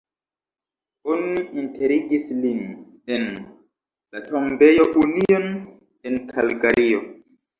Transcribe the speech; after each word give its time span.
Oni 1.15 1.43
enterigis 1.63 2.25
lin 2.45 2.63
en 3.17 3.27
la 4.15 4.23
Tombejo 4.31 4.89
Union 5.05 5.47
en 6.11 6.19
Kalgario. 6.33 7.05